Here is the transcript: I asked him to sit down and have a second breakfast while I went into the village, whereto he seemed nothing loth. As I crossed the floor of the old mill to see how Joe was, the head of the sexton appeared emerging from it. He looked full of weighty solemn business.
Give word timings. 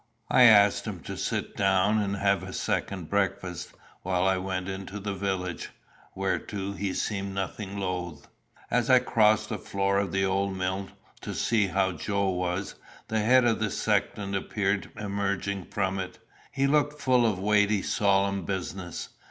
I 0.31 0.45
asked 0.45 0.85
him 0.85 1.01
to 1.01 1.15
sit 1.15 1.55
down 1.55 1.99
and 1.99 2.15
have 2.17 2.41
a 2.41 2.53
second 2.53 3.07
breakfast 3.07 3.73
while 4.01 4.25
I 4.27 4.37
went 4.37 4.67
into 4.67 4.99
the 4.99 5.13
village, 5.13 5.69
whereto 6.15 6.71
he 6.71 6.91
seemed 6.95 7.35
nothing 7.35 7.77
loth. 7.77 8.27
As 8.71 8.89
I 8.89 8.97
crossed 8.97 9.49
the 9.49 9.59
floor 9.59 9.99
of 9.99 10.11
the 10.11 10.25
old 10.25 10.57
mill 10.57 10.87
to 11.21 11.35
see 11.35 11.67
how 11.67 11.91
Joe 11.91 12.29
was, 12.31 12.73
the 13.09 13.19
head 13.19 13.45
of 13.45 13.59
the 13.59 13.69
sexton 13.69 14.33
appeared 14.33 14.89
emerging 14.97 15.65
from 15.65 15.99
it. 15.99 16.17
He 16.51 16.65
looked 16.65 16.99
full 16.99 17.23
of 17.23 17.37
weighty 17.37 17.83
solemn 17.83 18.43
business. 18.43 19.09